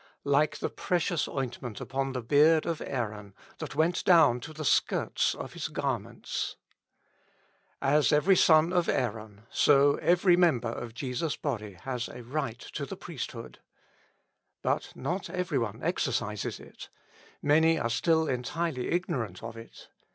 "Like 0.23 0.57
the 0.57 0.69
precious 0.71 1.27
ointment 1.27 1.79
upon 1.79 2.13
the 2.13 2.23
beard 2.23 2.65
of 2.65 2.81
Aaron, 2.83 3.35
that 3.59 3.75
went 3.75 4.03
down 4.03 4.39
to 4.39 4.51
the 4.51 4.65
skirts 4.65 5.35
of 5.35 5.53
his 5.53 5.67
gar 5.67 5.99
ments." 5.99 6.55
As 7.79 8.11
every 8.11 8.35
son 8.35 8.73
of 8.73 8.89
Aaron, 8.89 9.43
so 9.51 9.97
every 9.97 10.35
member 10.35 10.69
of 10.71 10.95
Jesus' 10.95 11.35
body 11.37 11.73
has 11.73 12.09
a 12.09 12.23
right 12.23 12.57
to 12.57 12.87
the 12.87 12.97
priesthood. 12.97 13.59
But 14.63 14.91
not 14.95 15.29
every 15.29 15.59
one 15.59 15.83
exercises 15.83 16.59
it; 16.59 16.89
many 17.43 17.77
are 17.77 17.87
still 17.91 18.27
entirely 18.27 18.89
igno 18.99 19.21
rant 19.21 19.43
of 19.43 19.55
it. 19.55 19.87